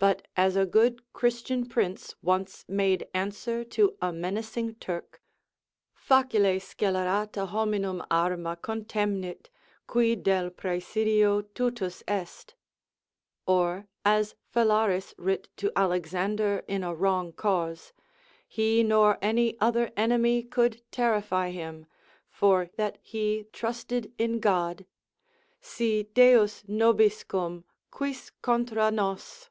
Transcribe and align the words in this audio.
But 0.00 0.26
as 0.34 0.56
a 0.56 0.64
good 0.64 1.12
Christian 1.12 1.66
prince 1.66 2.14
once 2.22 2.64
made 2.66 3.06
answer 3.12 3.62
to 3.64 3.98
a 4.00 4.10
menacing 4.14 4.76
Turk, 4.76 5.20
facile 5.94 6.58
scelerata 6.58 7.44
hominum 7.44 8.02
arma 8.10 8.56
contemnit, 8.56 9.50
qui 9.86 10.16
del 10.16 10.48
praesidio 10.48 11.42
tutus 11.52 12.02
est: 12.08 12.54
or 13.46 13.88
as 14.02 14.34
Phalaris 14.54 15.12
writ 15.18 15.50
to 15.58 15.70
Alexander 15.76 16.64
in 16.66 16.82
a 16.82 16.94
wrong 16.94 17.30
cause, 17.34 17.92
he 18.48 18.82
nor 18.82 19.18
any 19.20 19.60
other 19.60 19.90
enemy 19.98 20.42
could 20.42 20.80
terrify 20.90 21.50
him, 21.50 21.84
for 22.26 22.70
that 22.78 22.96
he 23.02 23.44
trusted 23.52 24.14
in 24.16 24.40
God. 24.40 24.86
Si 25.60 26.04
Deus 26.14 26.62
nobiscum, 26.66 27.64
quis 27.90 28.30
contra 28.40 28.90
nos? 28.90 29.48